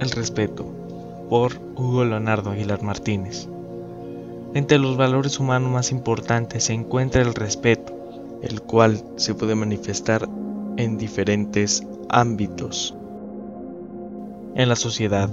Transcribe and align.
el 0.00 0.10
respeto, 0.10 0.64
por 1.28 1.52
Hugo 1.76 2.04
Leonardo 2.04 2.50
Aguilar 2.50 2.82
Martínez. 2.82 3.48
Entre 4.54 4.78
los 4.78 4.96
valores 4.96 5.38
humanos 5.38 5.70
más 5.70 5.92
importantes 5.92 6.64
se 6.64 6.72
encuentra 6.72 7.20
el 7.20 7.34
respeto, 7.34 7.94
el 8.42 8.62
cual 8.62 9.04
se 9.16 9.34
puede 9.34 9.54
manifestar 9.54 10.26
en 10.78 10.96
diferentes 10.96 11.86
ámbitos. 12.08 12.96
En 14.54 14.68
la 14.68 14.76
sociedad, 14.76 15.30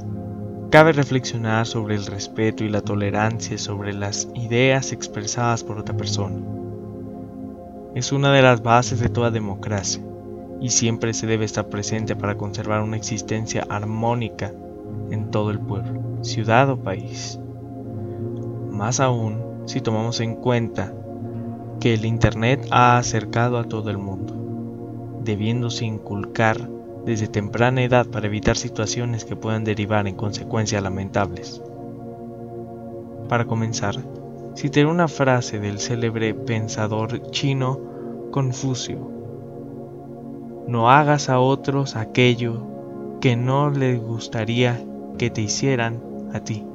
cabe 0.70 0.92
reflexionar 0.92 1.66
sobre 1.66 1.96
el 1.96 2.06
respeto 2.06 2.66
y 2.66 2.70
la 2.70 2.82
tolerancia 2.82 3.58
sobre 3.58 3.94
las 3.94 4.28
ideas 4.36 4.92
expresadas 4.92 5.64
por 5.64 5.80
otra 5.80 5.96
persona. 5.96 6.36
Es 7.96 8.12
una 8.12 8.34
de 8.34 8.42
las 8.42 8.62
bases 8.62 9.00
de 9.00 9.10
toda 9.10 9.32
democracia 9.32 10.04
y 10.60 10.70
siempre 10.70 11.14
se 11.14 11.28
debe 11.28 11.46
estar 11.46 11.68
presente 11.68 12.16
para 12.16 12.36
conservar 12.36 12.82
una 12.82 12.98
existencia 12.98 13.66
armónica 13.70 14.54
en 15.12 15.32
todo 15.32 15.52
el 15.52 15.60
pueblo, 15.60 16.02
ciudad 16.22 16.70
o 16.70 16.78
país. 16.78 17.40
Más 18.72 19.00
aún 19.00 19.48
si 19.66 19.82
tomamos 19.82 20.20
en 20.20 20.36
cuenta 20.36 20.94
que 21.80 21.94
el 21.94 22.06
Internet 22.06 22.68
ha 22.72 22.98
acercado 22.98 23.58
a 23.58 23.66
todo 23.66 23.90
el 23.90 23.98
mundo, 23.98 24.34
debiéndose 25.24 25.86
inculcar 25.86 26.70
desde 27.06 27.28
temprana 27.28 27.84
edad 27.84 28.08
para 28.08 28.28
evitar 28.28 28.58
situaciones 28.58 29.26
que 29.26 29.36
puedan 29.36 29.64
derivar 29.64 30.08
en 30.08 30.16
consecuencias 30.16 30.82
lamentables. 30.82 31.62
Para 33.30 33.46
comenzar, 33.46 33.96
citaré 34.56 34.86
una 34.86 35.08
frase 35.08 35.60
del 35.60 35.80
célebre 35.80 36.34
pensador 36.34 37.30
chino 37.32 37.80
Confucio. 38.32 39.17
No 40.68 40.92
hagas 40.92 41.30
a 41.30 41.40
otros 41.40 41.96
aquello 41.96 42.62
que 43.22 43.38
no 43.38 43.70
les 43.70 44.02
gustaría 44.02 44.84
que 45.18 45.30
te 45.30 45.42
hicieran 45.42 46.04
a 46.34 46.42
ti, 46.42 46.66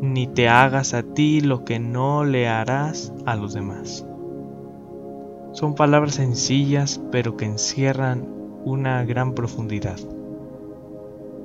ni 0.00 0.28
te 0.28 0.48
hagas 0.48 0.94
a 0.94 1.02
ti 1.02 1.40
lo 1.40 1.64
que 1.64 1.80
no 1.80 2.24
le 2.24 2.46
harás 2.46 3.12
a 3.24 3.34
los 3.34 3.54
demás. 3.54 4.06
Son 5.50 5.74
palabras 5.74 6.14
sencillas 6.14 7.00
pero 7.10 7.36
que 7.36 7.46
encierran 7.46 8.28
una 8.64 9.04
gran 9.04 9.34
profundidad. 9.34 9.98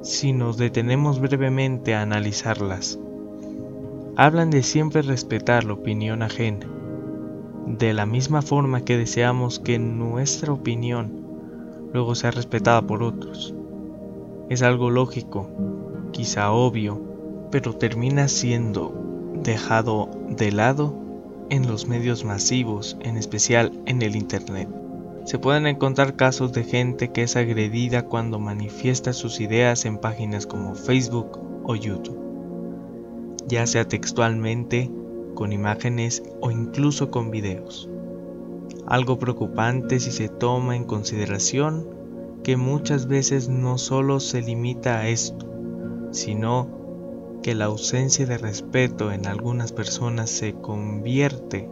Si 0.03 0.33
nos 0.33 0.57
detenemos 0.57 1.19
brevemente 1.19 1.95
a 1.95 2.03
analizarlas, 2.03 2.99
hablan 4.15 4.51
de 4.51 4.61
siempre 4.61 5.01
respetar 5.01 5.63
la 5.63 5.73
opinión 5.73 6.21
ajena, 6.21 6.67
de 7.65 7.93
la 7.93 8.05
misma 8.05 8.43
forma 8.43 8.81
que 8.81 8.97
deseamos 8.97 9.59
que 9.59 9.79
nuestra 9.79 10.53
opinión 10.53 11.20
luego 11.93 12.15
sea 12.15 12.31
respetada 12.31 12.81
por 12.81 13.03
otros. 13.03 13.53
Es 14.49 14.61
algo 14.61 14.89
lógico, 14.89 15.49
quizá 16.11 16.51
obvio, 16.51 17.01
pero 17.51 17.73
termina 17.73 18.27
siendo 18.27 18.93
dejado 19.43 20.09
de 20.29 20.51
lado 20.51 20.95
en 21.49 21.67
los 21.67 21.87
medios 21.87 22.23
masivos, 22.23 22.97
en 23.01 23.17
especial 23.17 23.71
en 23.85 24.01
el 24.01 24.15
Internet. 24.15 24.69
Se 25.25 25.37
pueden 25.37 25.67
encontrar 25.67 26.15
casos 26.15 26.51
de 26.53 26.63
gente 26.63 27.11
que 27.11 27.23
es 27.23 27.35
agredida 27.35 28.05
cuando 28.05 28.39
manifiesta 28.39 29.13
sus 29.13 29.39
ideas 29.39 29.85
en 29.85 29.97
páginas 29.97 30.47
como 30.47 30.75
Facebook 30.75 31.39
o 31.63 31.75
YouTube, 31.75 32.19
ya 33.47 33.67
sea 33.67 33.87
textualmente, 33.87 34.89
con 35.35 35.53
imágenes 35.53 36.23
o 36.41 36.51
incluso 36.51 37.11
con 37.11 37.31
videos. 37.31 37.89
Algo 38.87 39.19
preocupante 39.19 39.99
si 39.99 40.11
se 40.11 40.29
toma 40.29 40.75
en 40.75 40.83
consideración 40.83 41.87
que 42.43 42.57
muchas 42.57 43.07
veces 43.07 43.49
no 43.49 43.77
solo 43.77 44.19
se 44.19 44.41
limita 44.41 44.99
a 44.99 45.07
esto, 45.07 45.47
sino 46.11 46.67
que 47.43 47.55
la 47.55 47.65
ausencia 47.65 48.25
de 48.25 48.37
respeto 48.37 49.11
en 49.11 49.27
algunas 49.27 49.71
personas 49.71 50.29
se 50.29 50.53
convierte 50.53 51.69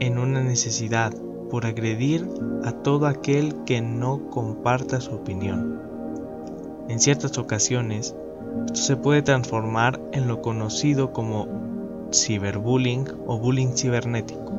en 0.00 0.18
una 0.18 0.42
necesidad 0.42 1.12
por 1.50 1.66
agredir 1.66 2.28
a 2.64 2.72
todo 2.72 3.06
aquel 3.06 3.64
que 3.64 3.80
no 3.80 4.30
comparta 4.30 5.00
su 5.00 5.12
opinión. 5.12 5.80
En 6.88 7.00
ciertas 7.00 7.38
ocasiones, 7.38 8.14
esto 8.66 8.80
se 8.80 8.96
puede 8.96 9.22
transformar 9.22 10.00
en 10.12 10.28
lo 10.28 10.42
conocido 10.42 11.12
como 11.12 11.46
ciberbullying 12.12 13.06
o 13.26 13.38
bullying 13.38 13.76
cibernético. 13.76 14.52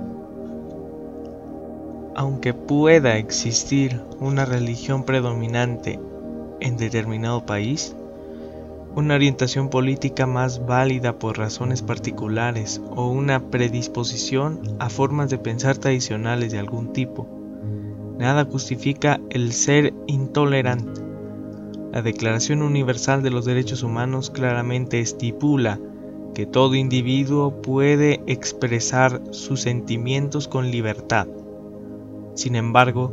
Aunque 2.20 2.54
pueda 2.54 3.16
existir 3.16 4.02
una 4.20 4.44
religión 4.44 5.06
predominante 5.06 6.02
en 6.60 6.76
determinado 6.76 7.46
país, 7.46 7.96
una 8.94 9.16
orientación 9.16 9.70
política 9.70 10.26
más 10.26 10.66
válida 10.66 11.18
por 11.18 11.38
razones 11.38 11.82
particulares 11.82 12.82
o 12.90 13.08
una 13.08 13.50
predisposición 13.50 14.60
a 14.80 14.90
formas 14.90 15.30
de 15.30 15.38
pensar 15.38 15.78
tradicionales 15.78 16.52
de 16.52 16.60
algún 16.60 16.92
tipo. 16.92 17.26
Nada 18.18 18.44
justifica 18.44 19.22
el 19.30 19.54
ser 19.54 19.94
intolerante. 20.06 21.00
La 21.94 22.02
Declaración 22.02 22.64
Universal 22.64 23.24
de 23.24 23.30
los 23.30 23.46
Derechos 23.46 23.82
Humanos 23.82 24.30
claramente 24.30 25.00
estipula 25.00 25.80
que 26.36 26.46
todo 26.46 26.76
individuo 26.76 27.62
puede 27.62 28.22
expresar 28.28 29.22
sus 29.32 29.62
sentimientos 29.62 30.50
con 30.50 30.70
libertad. 30.70 31.26
Sin 32.40 32.56
embargo, 32.56 33.12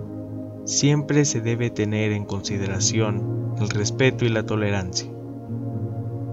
siempre 0.67 1.25
se 1.25 1.41
debe 1.41 1.69
tener 1.69 2.13
en 2.13 2.27
consideración 2.27 3.57
el 3.59 3.71
respeto 3.71 4.25
y 4.25 4.29
la 4.29 4.47
tolerancia. 4.47 5.11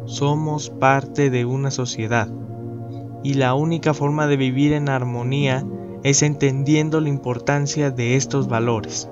Somos 0.06 0.70
parte 0.70 1.32
de 1.32 1.44
una 1.44 1.72
sociedad 1.72 2.30
y 3.24 3.34
la 3.34 3.56
única 3.56 3.96
forma 3.96 4.28
de 4.28 4.38
vivir 4.38 4.74
en 4.74 4.90
armonía 4.90 5.66
es 6.03 6.22
entendiendo 6.22 7.02
la 7.02 7.09
importancia 7.09 7.90
de 7.90 8.16
estos 8.16 8.48
valores. 8.48 9.09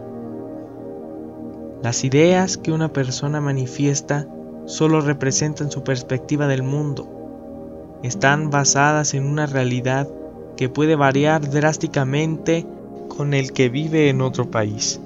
Las 1.81 2.03
ideas 2.03 2.57
que 2.57 2.71
una 2.71 2.93
persona 2.93 3.41
manifiesta 3.41 4.27
solo 4.65 5.01
representan 5.01 5.71
su 5.71 5.83
perspectiva 5.83 6.45
del 6.45 6.61
mundo. 6.61 7.97
Están 8.03 8.51
basadas 8.51 9.15
en 9.15 9.25
una 9.25 9.47
realidad 9.47 10.07
que 10.55 10.69
puede 10.69 10.95
variar 10.95 11.49
drásticamente 11.49 12.67
con 13.15 13.33
el 13.33 13.51
que 13.53 13.69
vive 13.69 14.09
en 14.09 14.21
otro 14.21 14.49
país. 14.49 14.99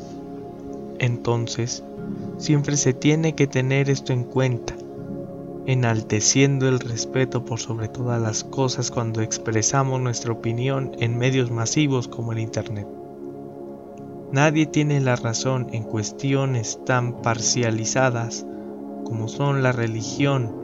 Entonces, 0.99 1.83
siempre 2.37 2.77
se 2.77 2.93
tiene 2.93 3.35
que 3.35 3.47
tener 3.47 3.89
esto 3.89 4.13
en 4.13 4.23
cuenta 4.23 4.75
enalteciendo 5.65 6.67
el 6.67 6.79
respeto 6.79 7.43
por 7.43 7.59
sobre 7.59 7.87
todas 7.87 8.21
las 8.21 8.43
cosas 8.43 8.91
cuando 8.91 9.21
expresamos 9.21 9.99
nuestra 9.99 10.31
opinión 10.31 10.91
en 10.99 11.17
medios 11.17 11.49
masivos 11.49 12.07
como 12.07 12.33
el 12.33 12.39
Internet. 12.39 12.87
Nadie 14.31 14.65
tiene 14.65 14.99
la 15.01 15.15
razón 15.15 15.67
en 15.71 15.83
cuestiones 15.83 16.79
tan 16.85 17.21
parcializadas 17.21 18.45
como 19.05 19.27
son 19.27 19.63
la 19.63 19.71
religión, 19.71 20.55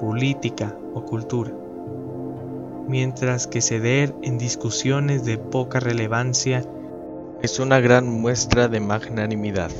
política 0.00 0.76
o 0.94 1.04
cultura, 1.04 1.52
mientras 2.88 3.46
que 3.46 3.60
ceder 3.60 4.14
en 4.22 4.38
discusiones 4.38 5.24
de 5.24 5.38
poca 5.38 5.80
relevancia 5.80 6.64
es 7.44 7.58
una 7.58 7.78
gran 7.78 8.08
muestra 8.08 8.68
de 8.68 8.80
magnanimidad. 8.80 9.70